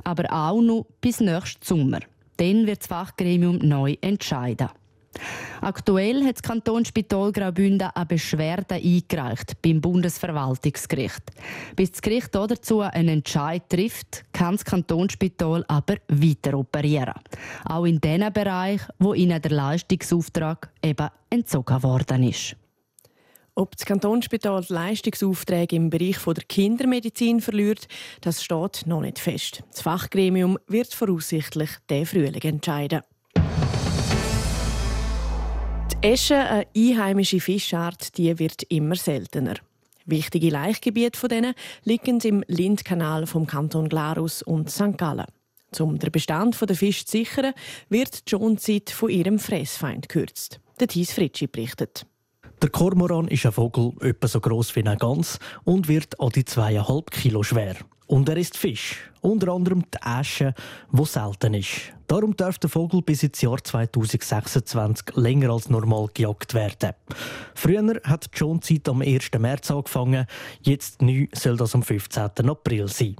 Aber 0.04 0.32
auch 0.32 0.62
noch 0.62 0.86
bis 1.02 1.20
nächsten 1.20 1.64
Sommer. 1.64 2.00
Dann 2.38 2.66
wird 2.66 2.80
das 2.80 2.88
Fachgremium 2.88 3.58
neu 3.58 3.98
entscheiden. 4.00 4.70
Aktuell 5.62 6.24
hat 6.24 6.38
das 6.38 6.44
Kantonsspital 6.44 7.32
Graubünden 7.32 7.90
eine 7.94 8.06
Beschwerde 8.06 8.76
eingereicht 8.76 9.62
beim 9.62 9.82
Bundesverwaltungsgericht. 9.82 11.22
Bis 11.76 11.92
das 11.92 12.02
Gericht 12.02 12.34
dazu 12.34 12.82
einen 12.82 13.10
Entscheid 13.10 13.64
trifft, 13.70 14.24
kann 14.32 14.56
das 14.56 14.64
Kantonsspital 14.64 15.66
aber 15.68 15.96
weiter 16.08 16.58
operieren. 16.58 17.14
Auch 17.66 17.86
in 17.86 18.00
den 18.00 18.32
Bereich, 18.32 18.82
wo 19.00 19.14
ihnen 19.14 19.42
der 19.42 19.52
Leistungsauftrag 19.52 20.72
eben 20.82 21.10
entzogen 21.30 21.84
worden 21.84 22.24
ist. 22.24 22.56
Ob 23.56 23.76
das 23.76 23.86
Kantonsspital 23.86 24.64
Leistungsaufträge 24.70 25.76
im 25.76 25.90
Bereich 25.90 26.24
der 26.24 26.44
Kindermedizin 26.48 27.42
verliert, 27.42 27.90
das 28.22 28.42
steht 28.42 28.84
noch 28.86 29.02
nicht 29.02 29.20
fest. 29.20 29.64
Das 29.72 29.82
Fachgremium 29.82 30.58
wird 30.68 30.94
voraussichtlich 30.94 31.72
den 31.90 32.06
Frühling 32.06 32.42
entscheiden. 32.42 33.02
Die 36.02 36.08
Esche, 36.08 36.38
eine 36.38 36.66
einheimische 36.78 37.42
Fischart, 37.42 38.18
die 38.18 38.40
wird 38.40 38.64
immer 38.64 38.96
seltener. 38.96 39.56
Wichtige 40.06 40.50
Laichgebiete 40.50 41.20
von 41.20 41.28
denen 41.28 41.54
liegen 41.84 42.22
im 42.22 42.42
Lindkanal 42.48 43.28
vom 43.28 43.46
Kanton 43.46 43.90
Glarus 43.90 44.42
und 44.42 44.72
St. 44.72 44.98
Gallen. 44.98 45.26
Um 45.78 46.00
den 46.00 46.10
Bestand 46.10 46.58
der 46.62 46.78
Fische 46.78 47.04
zu 47.04 47.18
sichern, 47.18 47.54
wird 47.90 48.26
die 48.26 48.30
Schonzeit 48.30 48.92
von 48.92 49.10
ihrem 49.10 49.40
Fressfeind 49.40 50.08
gekürzt. 50.08 50.62
Der 50.80 50.88
Thies 50.88 51.12
Fritschi 51.12 51.48
berichtet. 51.48 52.06
Der 52.62 52.70
Kormoran 52.70 53.28
ist 53.28 53.46
ein 53.46 53.52
Vogel 53.52 53.92
etwa 54.00 54.28
so 54.30 54.40
groß 54.40 54.78
wie 54.78 54.86
ein 54.86 54.98
Gans 54.98 55.38
und 55.66 55.90
wird 55.90 56.18
an 56.22 56.30
die 56.30 56.46
zweieinhalb 56.46 57.12
Kilo 57.12 57.44
schwer. 57.44 57.76
Und 58.08 58.30
er 58.30 58.38
ist 58.38 58.56
Fisch, 58.56 59.12
unter 59.20 59.52
anderem 59.52 59.84
die 59.94 60.02
Asche, 60.02 60.54
wo 60.92 61.04
selten 61.04 61.56
ist. 61.56 61.94
Darum 62.10 62.36
darf 62.36 62.58
der 62.58 62.72
Vogel 62.72 63.04
bis 63.04 63.22
ins 63.22 63.40
Jahr 63.40 63.64
2026 63.64 65.16
länger 65.16 65.52
als 65.52 65.70
normal 65.70 66.08
gejagt 66.12 66.56
werden. 66.56 66.96
Früher 67.54 68.02
hat 68.04 68.34
die 68.34 68.38
Schonzeit 68.38 68.90
am 68.90 69.04
1. 69.04 69.30
März 69.38 69.70
angefangen, 69.70 70.26
jetzt 70.64 71.04
neu 71.04 71.28
soll 71.36 71.56
das 71.56 71.76
am 71.76 71.84
15. 71.84 72.50
April 72.50 72.88
sein. 72.88 73.16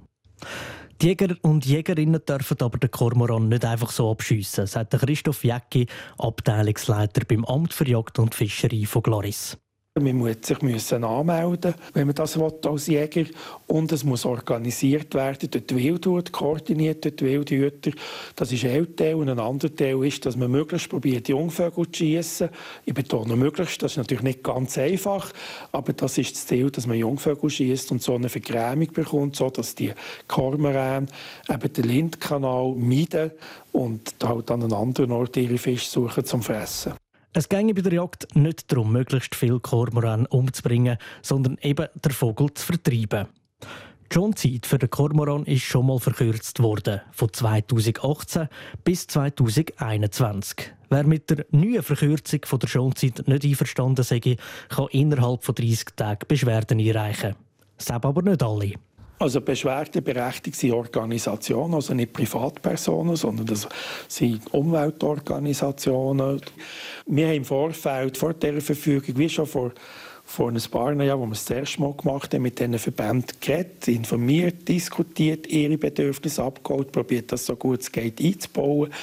Die 1.00 1.06
Jäger 1.06 1.36
und 1.44 1.68
Jägerinnen 1.68 2.26
dürfen 2.28 2.58
aber 2.62 2.80
den 2.80 2.90
Kormoran 2.90 3.48
nicht 3.48 3.64
einfach 3.64 3.92
so 3.92 4.10
abschiessen, 4.10 4.66
sagt 4.66 5.00
Christoph 5.00 5.44
Jäcki, 5.44 5.86
Abteilungsleiter 6.18 7.26
beim 7.26 7.46
Amt 7.46 7.74
für 7.74 7.88
Jagd 7.88 8.18
und 8.18 8.34
Fischerei 8.34 8.88
von 8.88 9.04
Gloris. 9.04 9.56
Man 10.00 10.18
muss 10.18 10.38
sich 10.42 10.62
müssen 10.62 11.04
anmelden, 11.04 11.74
wenn 11.94 12.08
man 12.08 12.16
das 12.16 12.38
will, 12.38 12.52
als 12.66 12.88
Jäger 12.88 13.26
Und 13.68 13.92
es 13.92 14.04
muss 14.04 14.26
organisiert 14.26 15.14
werden 15.14 15.50
durch 15.52 15.66
die 15.66 15.76
Wildhut, 15.76 16.32
koordiniert 16.32 17.04
durch 17.04 17.16
die 17.16 17.26
Wildhüter. 17.26 17.92
Das 18.36 18.52
ist 18.52 18.66
ein 18.66 18.96
Teil. 18.96 19.16
Und 19.16 19.30
ein 19.30 19.40
anderer 19.40 19.76
Teil 19.76 20.04
ist, 20.06 20.26
dass 20.26 20.38
man 20.38 20.52
möglichst 20.52 20.90
probiert, 20.90 21.28
Jungvögel 21.30 21.92
zu 21.92 21.98
schiessen. 21.98 22.50
Ich 22.86 22.94
betone 22.94 23.36
möglichst, 23.36 23.82
das 23.82 23.92
ist 23.92 23.98
natürlich 23.98 24.24
nicht 24.24 24.44
ganz 24.44 24.78
einfach, 24.78 25.32
aber 25.72 25.94
das 25.94 26.18
ist 26.18 26.36
das 26.36 26.48
Ziel, 26.48 26.70
dass 26.72 26.88
man 26.88 26.98
Jungvögel 26.98 27.50
schießt 27.50 27.92
und 27.92 28.02
so 28.02 28.16
eine 28.16 28.30
Vergrämung 28.30 28.92
bekommt, 28.94 29.36
so 29.36 29.50
dass 29.50 29.76
die 29.76 29.92
Kormoran 30.28 31.08
eben 31.50 31.74
den 31.74 31.84
Lindkanal 31.84 32.76
meiden 32.76 33.32
und 33.72 34.16
halt 34.24 34.52
an 34.52 34.64
einem 34.64 34.74
anderen 34.74 35.12
Ort 35.12 35.38
ihre 35.38 35.58
Fische 35.58 35.90
suchen 35.90 36.26
zum 36.26 36.42
Fressen. 36.42 36.94
Es 37.32 37.48
ginge 37.48 37.76
bei 37.76 37.82
der 37.82 37.94
Jagd 37.94 38.36
nicht 38.36 38.72
darum, 38.72 38.92
möglichst 38.92 39.36
viel 39.36 39.60
Kormoran 39.60 40.26
umzubringen, 40.26 40.98
sondern 41.22 41.60
eben 41.62 41.88
den 41.94 42.12
Vogel 42.12 42.52
zu 42.56 42.66
vertreiben. 42.66 43.28
Die 44.12 44.16
Schonzeit 44.16 44.66
für 44.66 44.80
den 44.80 44.90
Kormoran 44.90 45.46
ist 45.46 45.62
schon 45.62 45.86
mal 45.86 46.00
verkürzt 46.00 46.60
worden, 46.60 47.02
von 47.12 47.32
2018 47.32 48.48
bis 48.84 49.06
2021. 49.06 50.74
Wer 50.90 51.04
mit 51.04 51.30
der 51.30 51.46
neuen 51.52 51.84
Verkürzung 51.84 52.42
der 52.60 52.68
Schonzeit 52.68 53.28
nicht 53.28 53.46
einverstanden 53.46 54.04
sei, 54.04 54.20
kann 54.70 54.88
innerhalb 54.90 55.44
von 55.44 55.54
30 55.54 55.86
Tagen 55.96 56.28
Beschwerden 56.28 56.80
einreichen. 56.80 57.36
Das 57.78 57.92
aber 57.92 58.24
nicht 58.24 58.42
alle. 58.42 58.74
Also 59.20 59.42
beschwerdeberechtigte 59.42 60.74
Organisationen, 60.74 61.74
also 61.74 61.94
nicht 61.94 62.14
Privatpersonen, 62.14 63.18
sondern 63.18 63.48
das 63.48 63.68
sind 64.08 64.42
Umweltorganisationen. 64.54 66.42
Wir 67.06 67.28
haben 67.28 67.36
im 67.36 67.46
Vorfeld 67.46 68.18
vor 68.18 68.34
dieser 68.34 68.62
Verfügung, 68.62 69.18
wie 69.18 69.30
schon 69.30 69.46
vor 69.46 69.74
vor 70.30 70.52
ein 70.52 70.62
paar 70.70 70.94
Jahren, 71.02 71.20
wo 71.20 71.26
wir 71.26 71.32
es 71.32 71.46
das 71.46 71.58
erste 71.58 71.82
Mal 71.82 71.94
gemacht 71.94 72.34
haben, 72.34 72.44
mit 72.44 72.60
diesen 72.60 72.78
Verbänden 72.78 73.36
geredet, 73.42 73.88
informiert, 73.88 74.68
diskutiert, 74.68 75.48
ihre 75.48 75.78
Bedürfnisse 75.78 76.44
abgeholt, 76.44 76.92
probiert 76.92 77.32
das 77.32 77.48
so 77.48 77.56
gut 77.56 77.82
es 77.82 77.92
geht 77.92 78.22
einzubauen. 78.22 78.94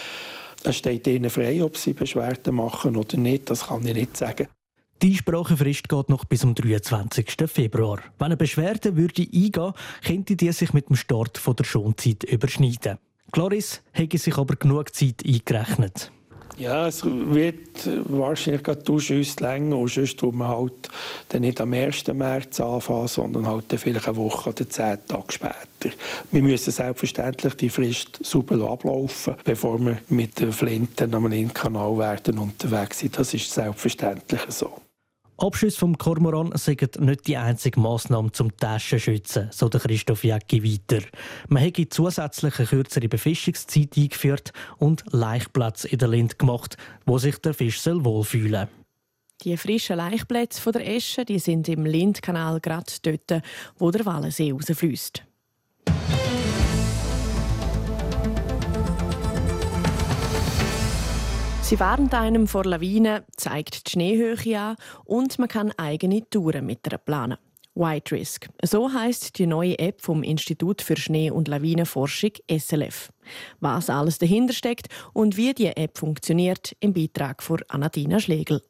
Es 0.63 0.77
steht 0.77 1.07
ihnen 1.09 1.29
frei, 1.29 1.63
ob 1.65 1.77
sie 1.77 1.95
Beschwerden 1.95 2.55
machen 2.55 2.97
oder 2.97 3.17
nicht, 3.17 3.51
das 3.51 3.67
kann 3.67 3.85
ich 3.85 3.95
nicht 3.95 4.17
sagen. 4.17 4.47
Die 5.03 5.09
Einsprachefrist 5.09 5.91
geht 5.91 6.09
noch 6.09 6.25
bis 6.25 6.41
zum 6.41 6.55
23. 6.55 7.35
Februar. 7.47 7.99
Wenn 8.19 8.27
eine 8.27 8.37
Beschwerde 8.39 8.97
würde 8.97 9.23
eingehen, 9.23 9.73
könnte 10.03 10.37
die 10.37 10.51
sich 10.53 10.73
mit 10.73 10.89
dem 10.89 10.97
Start 10.97 11.41
der 11.47 11.65
Schonzeit 11.65 12.25
überschneiden. 12.25 12.99
Gloris 13.31 13.83
hätte 13.93 14.17
sich 14.17 14.39
aber 14.39 14.57
genug 14.57 14.95
Zeit 14.95 15.23
eingerechnet. 15.27 16.11
Ja, 16.57 16.87
es 16.87 17.05
wird 17.05 17.87
wahrscheinlich 18.09 18.63
gerade 18.63 18.83
durchaus 18.83 19.39
länger 19.41 19.77
und 19.77 19.91
sonst 19.91 20.19
tut 20.19 20.35
man 20.35 20.49
halt 20.49 20.89
dann 21.29 21.43
nicht 21.43 21.61
am 21.61 21.75
1. 21.75 22.07
März 22.15 22.61
anfangen, 22.61 23.09
sondern 23.09 23.47
halt 23.47 23.67
vielleicht 23.77 24.09
eine 24.09 24.17
Woche 24.17 24.49
oder 24.49 24.67
zehn 24.67 24.97
Tage 25.07 25.33
später. 25.33 25.95
Wir 26.33 26.43
müssen 26.43 26.71
selbstverständlich 26.71 27.55
die 27.57 27.69
Frist 27.69 28.25
sauber 28.25 28.71
ablaufen, 28.71 29.35
bevor 29.45 29.79
wir 29.79 29.99
mit 30.09 30.41
den 30.41 30.53
Flinten 30.53 31.15
am 31.15 31.31
Innenkanal 31.31 31.99
werden 31.99 32.39
unterwegs 32.39 33.01
sind. 33.01 33.19
Das 33.19 33.35
ist 33.35 33.53
selbstverständlich 33.53 34.41
so. 34.49 34.86
Abschüsse 35.39 35.79
vom 35.79 35.99
Kormoran 35.99 36.53
sind 36.55 36.99
nicht 36.99 37.27
die 37.27 37.37
einzige 37.37 37.79
Massnahme 37.79 38.33
zum 38.33 38.57
Taschenschützen, 38.57 39.49
so 39.53 39.69
der 39.69 39.81
Christoph 39.81 40.25
Jäcki 40.25 40.65
weiter. 40.65 41.05
Man 41.49 41.63
hätte 41.63 41.89
zusätzlich 41.91 42.59
eine 42.59 42.69
kürzere 42.69 43.09
Befischtungszeit 43.09 43.99
eingeführt 43.99 44.53
und 44.79 45.05
Laichplatz 45.11 45.85
in 45.85 45.99
der 45.99 46.09
Lind 46.09 46.39
gemacht, 46.39 46.79
wo 47.05 47.19
sich 47.19 47.37
der 47.37 47.53
Fisch 47.53 47.85
wohlfühlen 47.85 48.67
soll. 48.67 48.87
Die 49.45 49.57
frischen 49.59 49.97
Laichplätze 49.97 50.73
der 50.73 50.89
Esche 50.89 51.27
die 51.27 51.39
sind 51.39 51.69
im 51.69 51.85
Lindkanal 51.85 52.59
gerade 52.61 52.93
dort, 53.03 53.43
wo 53.77 53.91
der 53.91 54.07
Wallensee 54.07 54.53
rausfließt. 54.53 55.23
Sie 61.67 61.81
warnt 61.81 62.15
einem 62.15 62.47
vor 62.47 62.65
Lawinen, 62.65 63.25
zeigt 63.37 63.89
die 63.89 63.91
Schneehöhe 63.91 64.57
an 64.57 64.77
und 65.05 65.37
man 65.41 65.49
kann 65.49 65.73
eigene 65.77 66.23
Touren 66.31 66.65
mit 66.65 66.87
ihr 66.87 66.97
planen. 66.97 67.39
White 67.75 68.15
Risk. 68.15 68.49
So 68.63 68.93
heißt 68.93 69.37
die 69.37 69.49
neue 69.49 69.77
App 69.81 70.01
vom 70.01 70.23
Institut 70.23 70.81
für 70.81 70.97
Schnee- 70.97 71.33
und 71.33 71.49
Lawinenforschung 71.49 72.31
SLF. 72.49 73.11
Was 73.59 73.91
alles 73.91 74.19
dahinter 74.19 74.55
steckt 74.55 74.87
und 75.13 75.37
wie 75.37 75.55
die 75.55 75.67
App 75.67 75.99
funktioniert, 75.99 76.77
im 76.79 76.93
Beitrag 76.93 77.43
von 77.43 77.59
Anadina 77.67 78.21
Schlegel. 78.21 78.63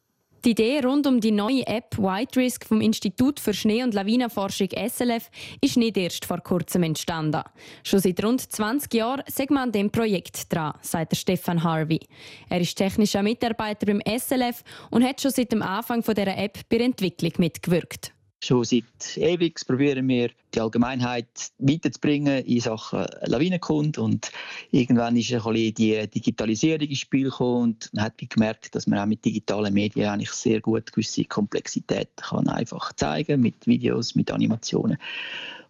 Die 0.45 0.51
Idee 0.51 0.81
rund 0.85 1.07
um 1.07 1.21
die 1.21 1.33
neue 1.33 1.67
App 1.67 1.99
White 1.99 2.39
Risk 2.39 2.67
vom 2.67 2.81
Institut 2.81 3.41
für 3.41 3.53
Schnee- 3.53 3.83
und 3.83 3.95
Lawinenforschung 3.95 4.69
SLF 4.71 5.31
ist 5.61 5.77
nicht 5.77 5.97
erst 5.97 6.25
vor 6.25 6.39
kurzem 6.39 6.85
entstanden. 6.85 7.43
Schon 7.83 8.01
seit 8.01 8.23
rund 8.25 8.41
20 8.41 8.95
Jahren 8.95 9.23
sagt 9.27 9.51
man 9.51 9.65
an 9.65 9.73
dem 9.73 9.91
Projekt 9.91 10.53
dran, 10.53 10.75
sagt 10.83 11.17
Stefan 11.17 11.65
Harvey. 11.65 12.01
Er 12.49 12.61
ist 12.61 12.77
technischer 12.77 13.23
Mitarbeiter 13.23 13.87
beim 13.87 14.01
SLF 14.07 14.63
und 14.91 15.05
hat 15.05 15.21
schon 15.21 15.33
seit 15.33 15.51
dem 15.51 15.63
Anfang 15.63 16.03
dieser 16.03 16.37
App 16.37 16.61
bei 16.69 16.79
der 16.79 16.87
Entwicklung 16.87 17.33
mitgewirkt. 17.39 18.13
Schon 18.43 18.65
seit 18.65 19.17
ewig 19.17 19.67
probieren 19.67 20.07
wir, 20.09 20.31
die 20.55 20.61
Allgemeinheit 20.61 21.27
weiterzubringen 21.59 22.45
in 22.45 22.61
Sachen 22.61 23.07
Lawinenkunde. 23.23 24.01
Und 24.01 24.31
irgendwann 24.71 25.17
ist 25.17 25.33
ein 25.33 25.43
bisschen 25.43 25.75
die 25.75 26.07
Digitalisierung 26.09 26.87
ins 26.87 26.99
Spiel 26.99 27.31
gekommen 27.31 27.63
und 27.63 27.91
man 27.95 28.05
hat 28.05 28.19
gemerkt, 28.19 28.75
dass 28.75 28.87
man 28.87 28.99
auch 28.99 29.07
mit 29.07 29.25
digitalen 29.25 29.73
Medien 29.73 30.11
eigentlich 30.11 30.33
sehr 30.33 30.61
gut 30.61 30.93
gewisse 30.93 31.25
Komplexität 31.25 32.11
kann 32.17 32.49
einfach 32.49 32.93
zeigen 32.93 33.41
mit 33.41 33.67
Videos, 33.67 34.15
mit 34.15 34.31
Animationen. 34.31 34.99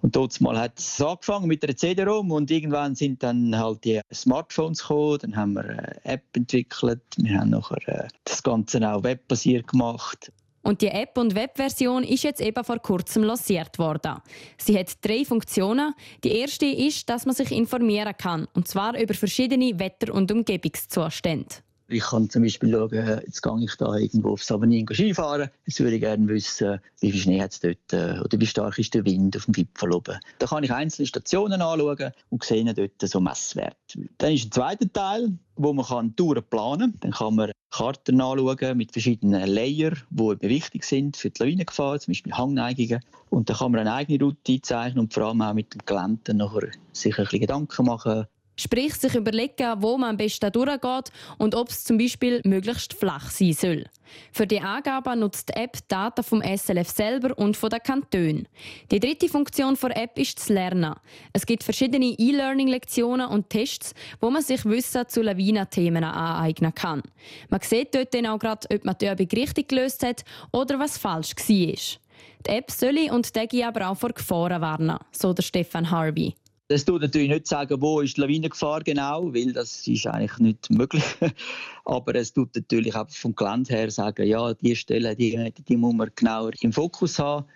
Und 0.02 0.14
dort 0.14 0.38
hat 0.40 0.78
es 0.78 1.00
angefangen 1.00 1.48
mit 1.48 1.62
der 1.62 1.76
CD-ROM 1.76 2.30
und 2.30 2.50
irgendwann 2.50 2.94
sind 2.94 3.22
dann 3.22 3.56
halt 3.56 3.84
die 3.84 4.00
Smartphones 4.12 4.82
gekommen, 4.82 5.18
dann 5.22 5.36
haben 5.36 5.52
wir 5.54 5.64
eine 5.64 6.04
App 6.04 6.24
entwickelt, 6.34 7.02
wir 7.16 7.40
haben 7.40 7.50
nachher 7.50 7.88
äh, 7.88 8.08
das 8.24 8.42
Ganze 8.42 8.88
auch 8.88 9.02
webbasiert 9.02 9.68
gemacht. 9.68 10.30
Und 10.66 10.82
die 10.82 10.88
App- 10.88 11.16
und 11.16 11.36
Webversion 11.36 12.02
ist 12.02 12.24
jetzt 12.24 12.40
eben 12.40 12.64
vor 12.64 12.80
kurzem 12.80 13.22
lanciert 13.22 13.78
worden. 13.78 14.16
Sie 14.58 14.76
hat 14.76 14.92
drei 15.00 15.24
Funktionen. 15.24 15.94
Die 16.24 16.40
erste 16.40 16.66
ist, 16.66 17.08
dass 17.08 17.24
man 17.24 17.36
sich 17.36 17.52
informieren 17.52 18.14
kann, 18.18 18.48
und 18.52 18.66
zwar 18.66 18.98
über 18.98 19.14
verschiedene 19.14 19.78
Wetter- 19.78 20.12
und 20.12 20.32
Umgebungszustände. 20.32 21.54
Ich 21.88 22.02
kann 22.02 22.28
zum 22.28 22.42
Beispiel 22.42 22.72
schauen, 22.72 23.20
jetzt 23.24 23.42
gehe 23.42 23.64
ich 23.64 23.76
da 23.76 23.94
irgendwo 23.94 24.30
auf 24.30 24.42
Sabanin 24.42 24.86
Skifahren. 24.92 25.50
Jetzt 25.66 25.78
würde 25.78 25.94
ich 25.94 26.00
gerne 26.00 26.26
wissen, 26.28 26.80
wie 27.00 27.12
viel 27.12 27.20
Schnee 27.20 27.40
hat 27.40 27.52
es 27.52 27.60
dort 27.60 27.92
äh, 27.92 28.18
oder 28.20 28.40
wie 28.40 28.46
stark 28.46 28.78
ist 28.78 28.92
der 28.94 29.04
Wind 29.04 29.36
auf 29.36 29.44
dem 29.44 29.52
Gipfel 29.52 29.92
oben. 29.92 30.18
Da 30.40 30.46
kann 30.46 30.64
ich 30.64 30.72
einzelne 30.72 31.06
Stationen 31.06 31.62
anschauen 31.62 32.12
und 32.30 32.42
sehe 32.42 32.74
dort 32.74 33.00
so 33.00 33.20
Messwerte. 33.20 33.76
Dann 34.18 34.32
ist 34.32 34.46
ein 34.46 34.52
zweiter 34.52 34.92
Teil, 34.92 35.38
wo 35.54 35.72
man 35.72 35.84
kann 35.84 36.16
Touren 36.16 36.42
planen 36.42 36.92
kann. 36.92 37.00
Dann 37.00 37.10
kann 37.12 37.34
man 37.36 37.52
Karten 37.70 38.20
anschauen 38.20 38.76
mit 38.76 38.92
verschiedenen 38.92 39.46
Layern, 39.46 39.98
die 40.10 40.48
wichtig 40.48 40.82
sind 40.82 41.16
für 41.16 41.30
die 41.30 41.42
Lawinengefahr, 41.42 42.00
zum 42.00 42.12
Beispiel 42.12 42.32
Hangneigungen. 42.32 43.00
Und 43.30 43.48
dann 43.48 43.56
kann 43.58 43.72
man 43.72 43.82
eine 43.82 43.92
eigene 43.92 44.24
Route 44.24 44.52
einzeichnen 44.52 45.00
und 45.00 45.14
vor 45.14 45.24
allem 45.24 45.42
auch 45.42 45.54
mit 45.54 45.74
dem 45.74 46.36
nachher 46.36 46.70
sich 46.92 47.18
ein 47.18 47.24
bisschen 47.24 47.40
Gedanken 47.40 47.86
machen, 47.86 48.26
Sprich, 48.58 48.94
sich 48.94 49.14
überlegen, 49.14 49.74
wo 49.82 49.98
man 49.98 50.10
am 50.10 50.16
besten 50.16 50.50
durchgeht 50.50 51.12
und 51.38 51.54
ob 51.54 51.68
es 51.68 51.84
zum 51.84 51.98
Beispiel 51.98 52.40
möglichst 52.44 52.94
flach 52.94 53.30
sein 53.30 53.52
soll. 53.52 53.84
Für 54.32 54.46
die 54.46 54.60
Angaben 54.60 55.20
nutzt 55.20 55.50
die 55.50 55.54
App 55.54 55.76
Daten 55.88 56.22
vom 56.22 56.42
SLF 56.42 56.88
selber 56.88 57.36
und 57.38 57.56
von 57.56 57.70
den 57.70 57.82
Kantonen. 57.82 58.48
Die 58.90 59.00
dritte 59.00 59.28
Funktion 59.28 59.76
der 59.80 59.96
App 59.96 60.18
ist 60.18 60.38
das 60.38 60.48
Lernen. 60.48 60.94
Es 61.32 61.44
gibt 61.44 61.64
verschiedene 61.64 62.14
E-Learning-Lektionen 62.18 63.28
und 63.28 63.50
Tests, 63.50 63.94
wo 64.20 64.30
man 64.30 64.42
sich 64.42 64.64
Wissen 64.64 65.06
zu 65.08 65.22
Lawinenthemen 65.22 66.04
aneignen 66.04 66.74
kann. 66.74 67.02
Man 67.50 67.60
sieht 67.60 67.94
dort 67.94 68.14
dann 68.14 68.26
auch 68.26 68.38
gerade, 68.38 68.66
ob 68.72 68.84
man 68.84 68.96
die 68.98 69.06
Übung 69.06 69.28
richtig 69.32 69.68
gelöst 69.68 70.04
hat 70.04 70.24
oder 70.52 70.78
was 70.78 70.98
falsch 70.98 71.34
war. 71.36 71.46
Die 71.46 72.50
App 72.50 72.70
soll 72.70 73.10
und 73.10 73.34
Degi 73.34 73.64
aber 73.64 73.88
auch 73.90 73.96
vor 73.96 74.10
Gefahren 74.10 74.62
warnen, 74.62 74.98
so 75.10 75.32
der 75.32 75.42
Stefan 75.42 75.90
Harvey. 75.90 76.34
Das 76.68 76.84
tut 76.84 77.00
natürlich 77.00 77.28
nicht 77.28 77.46
sagen, 77.46 77.80
wo 77.80 78.00
ist 78.00 78.16
die 78.16 78.22
Lawinengefahr 78.22 78.82
genau, 78.82 79.32
weil 79.32 79.52
das 79.52 79.86
ist 79.86 80.06
eigentlich 80.06 80.38
nicht 80.38 80.70
möglich. 80.70 81.04
Aber 81.84 82.14
es 82.16 82.32
tut 82.32 82.56
natürlich 82.56 82.94
auch 82.96 83.08
vom 83.08 83.36
Gelände 83.36 83.72
her 83.72 83.90
sagen, 83.90 84.26
ja, 84.26 84.52
die 84.54 84.74
Stelle, 84.74 85.14
die, 85.14 85.52
die 85.68 85.76
muss 85.76 85.94
man 85.94 86.10
genauer 86.16 86.50
im 86.60 86.72
Fokus 86.72 87.20
haben. 87.20 87.46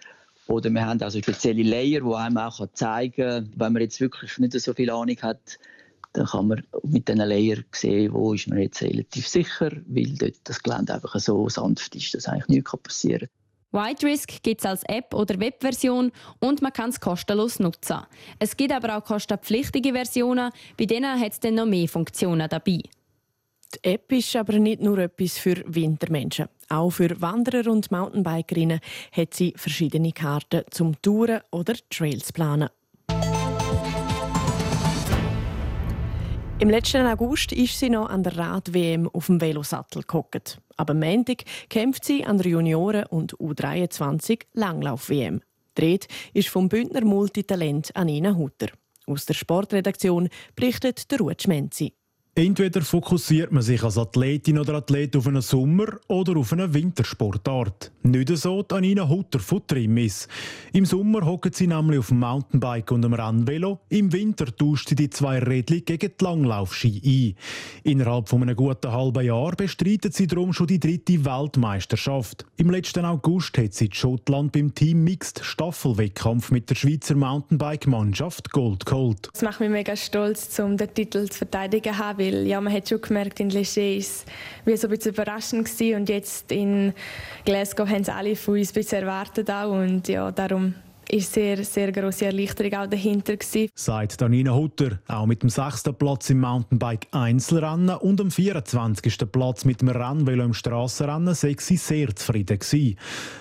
Oder 0.46 0.70
wir 0.70 0.86
haben 0.86 1.02
also 1.02 1.18
spezielle 1.18 1.64
Layer, 1.64 2.00
die 2.00 2.14
einem 2.14 2.36
auch 2.36 2.64
zeigen 2.72 3.14
kann, 3.16 3.52
wenn 3.56 3.72
man 3.72 3.82
jetzt 3.82 4.00
wirklich 4.00 4.38
nicht 4.38 4.52
so 4.60 4.74
viel 4.74 4.90
Ahnung 4.90 5.16
hat, 5.22 5.58
dann 6.12 6.26
kann 6.26 6.48
man 6.48 6.62
mit 6.84 7.08
diesen 7.08 7.20
Layer 7.20 7.58
sehen, 7.72 8.12
wo 8.12 8.34
ist 8.34 8.48
man 8.48 8.58
jetzt 8.58 8.82
relativ 8.82 9.26
sicher, 9.28 9.70
weil 9.86 10.14
dort 10.18 10.38
das 10.44 10.62
Gelände 10.62 10.94
einfach 10.94 11.18
so 11.18 11.48
sanft 11.48 11.94
ist, 11.94 12.14
dass 12.14 12.26
eigentlich 12.26 12.48
nichts 12.48 12.76
passieren 12.82 13.28
kann. 13.28 13.39
White 13.72 14.04
Risk 14.04 14.42
gibt 14.42 14.60
es 14.60 14.66
als 14.66 14.82
App- 14.84 15.14
oder 15.14 15.38
Webversion 15.38 16.10
und 16.40 16.60
man 16.60 16.72
kann 16.72 16.90
es 16.90 16.98
kostenlos 16.98 17.60
nutzen. 17.60 18.00
Es 18.38 18.56
gibt 18.56 18.72
aber 18.72 18.96
auch 18.96 19.04
kostenpflichtige 19.04 19.92
Versionen, 19.92 20.50
bei 20.76 20.86
denen 20.86 21.20
hat 21.20 21.32
es 21.32 21.40
dann 21.40 21.54
noch 21.54 21.66
mehr 21.66 21.88
Funktionen 21.88 22.48
dabei. 22.48 22.80
Die 23.72 23.88
App 23.88 24.10
ist 24.10 24.34
aber 24.34 24.54
nicht 24.54 24.82
nur 24.82 24.98
etwas 24.98 25.38
für 25.38 25.62
Wintermenschen. 25.66 26.48
Auch 26.68 26.90
für 26.90 27.20
Wanderer 27.20 27.70
und 27.70 27.92
Mountainbikerinnen 27.92 28.80
hat 29.12 29.34
sie 29.34 29.54
verschiedene 29.56 30.10
Karten 30.10 30.64
zum 30.70 31.00
Touren 31.00 31.42
oder 31.52 31.74
Trails 31.88 32.32
planen. 32.32 32.70
Im 36.60 36.68
letzten 36.68 37.06
August 37.06 37.52
ist 37.52 37.78
sie 37.78 37.88
noch 37.88 38.10
an 38.10 38.22
der 38.22 38.36
Rad-WM 38.36 39.08
auf 39.08 39.26
dem 39.26 39.40
Velosattel 39.40 40.02
gehockt. 40.02 40.60
Aber 40.76 40.90
am 40.90 41.00
Montag 41.00 41.44
kämpft 41.70 42.04
sie 42.04 42.22
an 42.26 42.36
der 42.36 42.48
Junioren- 42.48 43.06
und 43.06 43.34
U23 43.38 44.42
Langlauf-WM. 44.52 45.40
Dreht 45.74 46.06
ist 46.34 46.50
vom 46.50 46.68
Bündner 46.68 47.02
Multitalent 47.02 47.96
Anina 47.96 48.36
Hutter. 48.36 48.66
Aus 49.06 49.24
der 49.24 49.32
Sportredaktion 49.32 50.28
berichtet 50.54 51.10
der 51.10 51.20
Ruth 51.20 51.44
Schmenzi. 51.44 51.94
Entweder 52.34 52.82
fokussiert 52.82 53.52
man 53.52 53.62
sich 53.62 53.82
als 53.82 53.96
Athletin 53.96 54.58
oder 54.58 54.74
Athlet 54.74 55.16
auf 55.16 55.26
einen 55.26 55.40
Sommer- 55.40 55.98
oder 56.08 56.36
auf 56.36 56.52
eine 56.52 56.72
Wintersportart. 56.72 57.90
Nicht 58.02 58.34
so 58.38 58.62
die 58.62 58.74
Anina 58.74 59.06
Hutter 59.06 59.38
von 59.40 59.66
Trimmis. 59.66 60.26
Im 60.72 60.86
Sommer 60.86 61.26
hockt 61.26 61.54
sie 61.54 61.66
nämlich 61.66 61.98
auf 61.98 62.08
dem 62.08 62.20
Mountainbike 62.20 62.92
und 62.92 63.02
dem 63.02 63.12
Rennvelo. 63.12 63.80
Im 63.90 64.10
Winter 64.10 64.46
tauscht 64.46 64.88
sie 64.88 64.94
die 64.94 65.10
zwei 65.10 65.38
Rädchen 65.38 65.84
gegen 65.84 66.10
die 66.18 66.24
Langlaufski 66.24 67.36
ein. 67.84 67.90
Innerhalb 67.92 68.30
von 68.30 68.40
einem 68.40 68.56
guten 68.56 68.90
halben 68.90 69.26
Jahr 69.26 69.54
bestreitet 69.54 70.14
sie 70.14 70.26
darum 70.26 70.54
schon 70.54 70.68
die 70.68 70.80
dritte 70.80 71.26
Weltmeisterschaft. 71.26 72.46
Im 72.56 72.70
letzten 72.70 73.04
August 73.04 73.58
hat 73.58 73.74
sie 73.74 73.86
in 73.86 73.92
Schottland 73.92 74.52
beim 74.52 74.74
Team 74.74 75.04
Mixed 75.04 75.44
Staffelwettkampf 75.44 76.50
mit 76.50 76.70
der 76.70 76.76
Schweizer 76.76 77.16
Mountainbike-Mannschaft 77.16 78.50
Gold 78.50 78.86
geholt. 78.86 79.28
Es 79.34 79.42
macht 79.42 79.60
mich 79.60 79.68
mega 79.68 79.94
stolz, 79.94 80.58
um 80.58 80.78
den 80.78 80.94
Titel 80.94 81.28
zu 81.28 81.36
verteidigen 81.36 81.98
haben 81.98 82.18
weil 82.18 82.46
ja, 82.46 82.60
man 82.60 82.72
hat 82.72 82.88
schon 82.88 83.00
gemerkt, 83.00 83.40
in 83.40 83.50
Leger 83.50 83.70
wie 83.70 84.00
so 84.76 84.86
ein 84.86 84.90
bisschen 84.90 85.12
überraschend 85.12 85.68
und 85.80 86.08
jetzt 86.08 86.50
in 86.50 86.92
Glasgow 87.44 87.89
haben 87.90 88.04
sie 88.04 88.14
alle 88.14 88.36
von 88.36 88.58
uns 88.58 88.70
ein 88.70 88.74
bisschen 88.74 89.02
erwartet 89.02 89.50
auch 89.50 89.72
und 89.72 90.08
ja, 90.08 90.30
darum 90.30 90.74
ist 91.12 91.32
sehr, 91.32 91.64
sehr 91.64 91.90
grosse 91.92 92.26
Erleichterung 92.26 92.72
auch 92.74 92.86
dahinter 92.86 93.36
gewesen. 93.36 93.68
Sagt 93.74 94.20
Danina 94.20 94.54
Hutter, 94.54 95.00
auch 95.08 95.26
mit 95.26 95.42
dem 95.42 95.48
sechsten 95.48 95.94
Platz 95.94 96.30
im 96.30 96.40
Mountainbike 96.40 97.08
Einzelrennen 97.10 97.96
und 97.96 98.20
dem 98.20 98.30
24. 98.30 99.30
Platz 99.30 99.64
mit 99.64 99.80
dem 99.80 99.88
Rennvelo 99.88 100.44
im 100.44 100.54
Strassenrennen 100.54 101.34
sei 101.34 101.56
sie 101.58 101.76
sehr 101.76 102.14
zufrieden 102.14 102.58
gewesen. 102.58 102.96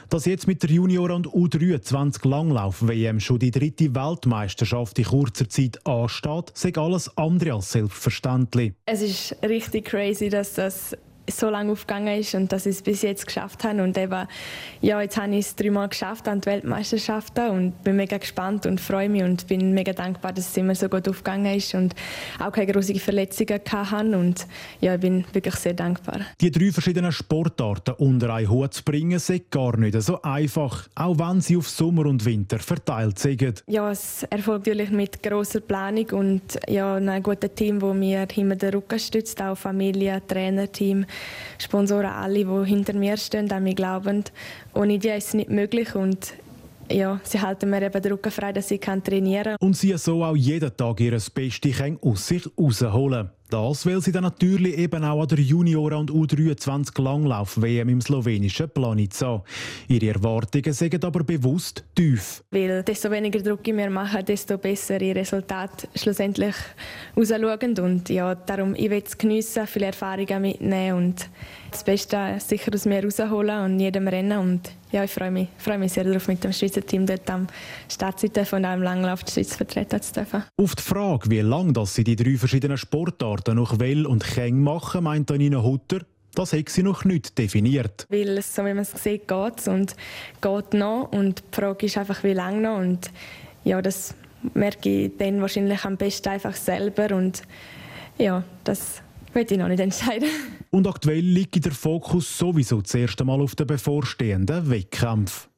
Dass 0.10 0.26
jetzt 0.26 0.48
mit 0.48 0.64
der 0.64 0.72
Junior- 0.72 1.12
und 1.12 1.28
U23 1.28 2.28
Langlauf-WM 2.28 3.20
schon 3.20 3.40
die 3.40 3.52
dritte 3.52 3.94
Weltmeisterschaft 3.94 4.98
in 4.98 5.06
kurzer 5.06 5.48
Zeit 5.48 5.86
ansteht, 5.86 6.52
sei 6.56 6.74
alles 6.76 7.16
andere 7.18 7.54
als 7.54 7.72
selbstverständlich. 7.72 8.74
Es 8.86 9.02
ist 9.02 9.36
richtig 9.44 9.86
crazy, 9.86 10.30
dass 10.30 10.54
das 10.54 10.98
so 11.36 11.50
lange 11.50 11.72
aufgegangen 11.72 12.20
ist 12.20 12.34
und 12.36 12.52
dass 12.52 12.66
ich 12.66 12.78
es 12.78 12.82
bis 12.82 13.02
jetzt 13.02 13.26
geschafft 13.26 13.64
habe. 13.64 13.84
Und 13.84 13.98
eben, 13.98 14.28
ja, 14.82 15.02
jetzt 15.02 15.18
habe 15.18 15.34
ich 15.36 15.46
es 15.46 15.56
dreimal 15.56 15.90
geschafft 15.90 16.28
an 16.28 16.42
die 16.42 16.48
Weltmeisterschaften 16.48 17.50
und 17.50 17.84
bin 17.84 17.96
mega 17.98 18.18
gespannt 18.18 18.66
und 18.66 18.80
freue 18.80 19.10
mich 19.10 19.24
und 19.24 19.48
bin 19.48 19.74
mega 19.74 19.94
dankbar, 19.94 20.34
dass 20.34 20.50
es 20.50 20.58
immer 20.58 20.76
so 20.76 20.90
gut 20.90 21.08
aufgegangen 21.08 21.56
ist 21.56 21.74
und 21.76 21.94
auch 22.40 22.52
keine 22.52 22.72
großen 22.72 22.96
Verletzungen 23.00 23.60
hatte. 23.70 24.18
Und 24.18 24.48
ja, 24.82 24.96
ich 24.96 25.02
bin 25.02 25.26
wirklich 25.34 25.56
sehr 25.56 25.74
dankbar. 25.74 26.22
Die 26.42 26.52
drei 26.52 26.72
verschiedenen 26.72 27.12
Sportarten 27.12 27.96
unter 27.98 28.34
einen 28.34 28.50
Hut 28.50 28.74
zu 28.74 28.84
bringen, 28.84 29.12
ist 29.12 29.52
gar 29.52 29.78
nicht 29.78 30.02
so 30.02 30.22
einfach, 30.22 30.88
auch 30.96 31.18
wenn 31.20 31.42
sie 31.42 31.58
auf 31.58 31.70
Sommer 31.70 32.06
und 32.06 32.26
Winter 32.26 32.60
verteilt 32.60 33.20
sind. 33.20 33.64
Ja, 33.68 33.92
es 33.92 34.24
erfolgt 34.24 34.68
natürlich 34.70 34.92
mit 34.92 35.24
großer 35.24 35.62
Planung 35.62 36.06
und 36.12 36.42
ja, 36.68 36.96
einem 36.96 37.24
guten 37.24 37.54
Team, 37.54 37.80
das 37.80 37.94
mir 37.96 38.28
hinter 38.32 38.56
den 38.56 38.74
Rücken 38.76 39.00
stützt, 39.00 39.42
auch 39.42 39.58
Familie, 39.58 40.22
Trainerteam, 40.28 41.06
Sponsoren, 41.58 42.06
alle, 42.06 42.46
die 42.46 42.66
hinter 42.66 42.94
mir 42.94 43.18
stehen, 43.18 43.52
an 43.52 43.64
mich 43.64 43.76
glauben. 43.76 44.24
Ohne 44.74 45.00
die 45.00 45.10
ist 45.10 45.30
es 45.30 45.34
nicht 45.34 45.50
möglich 45.50 45.96
und 45.96 46.34
ja, 46.92 47.20
sie 47.24 47.40
halten 47.40 47.70
mir 47.70 47.82
eben 47.82 48.02
den 48.02 48.12
Rücken 48.12 48.32
frei, 48.32 48.54
dass 48.54 48.72
ich 48.72 48.82
trainieren 48.82 49.44
kann. 49.44 49.58
Und 49.60 49.76
sie 49.76 49.98
so 49.98 50.24
auch 50.24 50.36
jeden 50.36 50.76
Tag 50.76 51.00
ihr 51.00 51.12
Bestes 51.12 51.82
aus 52.02 52.28
sich 52.28 52.46
rausholen 52.58 53.30
das, 53.50 53.86
weil 53.86 54.00
sie 54.02 54.12
dann 54.12 54.24
natürlich 54.24 54.78
eben 54.78 55.04
auch 55.04 55.22
an 55.22 55.28
der 55.28 55.40
Junioren- 55.40 56.10
und 56.10 56.12
U23 56.12 57.02
Langlauf-WM 57.02 57.90
im 57.90 58.02
slowenischen 58.02 58.70
Planica. 58.70 59.44
Ihre 59.88 60.14
Erwartungen 60.14 60.74
sind 60.74 61.04
aber 61.04 61.24
bewusst 61.24 61.84
tief. 61.96 62.44
Weil 62.52 62.84
desto 62.84 63.10
weniger 63.10 63.40
Druck 63.40 63.68
ich 63.68 63.74
mir 63.74 63.90
mache, 63.90 64.24
desto 64.24 64.58
besser 64.58 65.02
ihr 65.02 65.16
Resultat 65.16 65.88
schlussendlich 65.96 66.56
rausschauen. 67.18 67.78
Und 67.80 68.10
ja, 68.10 68.36
darum, 68.36 68.76
ich 68.76 68.90
will 68.90 69.04
es 69.06 69.18
geniessen, 69.18 69.66
viele 69.68 69.88
Erfahrungen 69.88 70.42
mitnehmen 70.42 70.98
und 70.98 71.30
das 71.72 71.84
Beste 71.84 72.38
sicher 72.40 72.72
aus 72.74 72.86
mir 72.86 73.04
rausholen 73.04 73.64
und 73.64 73.80
jedem 73.80 74.08
Rennen. 74.08 74.38
Und 74.38 74.72
ja, 74.92 75.04
ich 75.04 75.12
freue 75.12 75.32
mich, 75.32 75.48
freue 75.58 75.78
mich 75.78 75.94
sehr 75.94 76.04
darauf, 76.04 76.28
mit 76.28 76.44
dem 76.44 76.54
Schweizer 76.54 76.86
Team 76.86 77.06
dort 77.06 77.30
am 77.30 77.48
Start 77.90 78.20
zu 78.20 78.30
dürfen 78.30 78.56
und 78.58 78.66
auch 78.66 78.74
im 78.74 78.82
Langlauf 78.82 79.24
die 79.24 79.32
Schweiz 79.32 79.56
vertreten 79.56 80.02
zu 80.02 80.14
dürfen. 80.14 80.44
Auf 80.58 80.76
die 80.76 80.84
Frage, 80.84 81.30
wie 81.30 81.42
lange 81.42 81.74
sie 81.86 82.04
die 82.04 82.16
drei 82.16 82.38
verschiedenen 82.38 82.78
Sportarten 82.78 83.56
noch 83.56 83.80
Well 83.80 84.06
und 84.06 84.24
Keng 84.24 84.62
machen, 84.62 85.04
meint 85.04 85.32
Anina 85.32 85.62
Hutter, 85.62 86.02
das 86.36 86.54
hat 86.54 86.70
sie 86.70 86.84
noch 86.84 87.06
nicht 87.06 87.38
definiert. 87.38 88.06
Weil 88.10 88.42
so 88.42 88.64
wie 88.64 88.74
man 88.74 88.80
es 88.80 88.92
sieht, 88.92 89.28
geht 89.28 89.60
es 89.60 89.68
und 89.68 89.96
geht 90.42 90.74
noch. 90.74 91.10
Und 91.12 91.40
die 91.40 91.56
Frage 91.56 91.86
ist 91.86 91.98
einfach, 91.98 92.24
wie 92.24 92.34
lange 92.34 92.62
noch. 92.62 92.78
Und 92.78 93.12
ja, 93.64 93.82
das 93.82 94.14
merke 94.54 94.90
ich 94.90 95.18
dann 95.18 95.42
wahrscheinlich 95.42 95.84
am 95.86 95.98
besten 95.98 96.30
einfach 96.30 96.56
selber. 96.56 97.16
Und 97.16 97.42
ja, 98.18 98.44
das 98.64 99.02
will 99.34 99.46
ich 99.50 99.58
noch 99.58 99.68
nicht 99.68 99.80
entscheiden. 99.80 100.30
Und 100.72 100.88
aktuell 100.88 101.20
liegt 101.20 101.64
der 101.64 101.72
Fokus 101.72 102.38
sowieso 102.38 102.82
zuerst 102.82 103.20
einmal 103.22 103.42
auf 103.42 103.56
den 103.56 103.68
bevorstehenden 103.68 104.70
Wettkampf. 104.70 105.50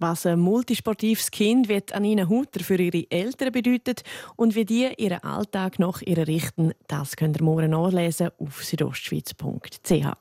Was 0.00 0.26
ein 0.26 0.38
multisportives 0.38 1.30
Kind 1.30 1.68
wie 1.68 1.82
Anina 1.92 2.28
Hutter 2.28 2.62
für 2.62 2.76
ihre 2.80 3.10
Eltern 3.10 3.50
bedeutet 3.50 4.02
und 4.36 4.54
wie 4.54 4.64
die 4.64 4.88
ihren 4.96 5.24
Alltag 5.24 5.80
nach 5.80 6.02
ihr 6.02 6.28
richten, 6.28 6.72
das 6.86 7.16
könnt 7.16 7.38
ihr 7.38 7.42
morgen 7.42 7.70
nachlesen 7.70 8.30
auf 8.38 8.62
südostschweiz.ch. 8.62 10.14